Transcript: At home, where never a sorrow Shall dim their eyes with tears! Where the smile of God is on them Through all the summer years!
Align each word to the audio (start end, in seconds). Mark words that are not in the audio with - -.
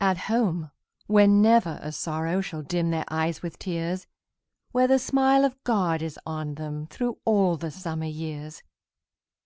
At 0.00 0.16
home, 0.16 0.70
where 1.08 1.26
never 1.26 1.78
a 1.82 1.92
sorrow 1.92 2.40
Shall 2.40 2.62
dim 2.62 2.88
their 2.90 3.04
eyes 3.10 3.42
with 3.42 3.58
tears! 3.58 4.06
Where 4.72 4.86
the 4.88 4.98
smile 4.98 5.44
of 5.44 5.62
God 5.62 6.00
is 6.00 6.18
on 6.24 6.54
them 6.54 6.86
Through 6.86 7.18
all 7.26 7.58
the 7.58 7.70
summer 7.70 8.06
years! 8.06 8.62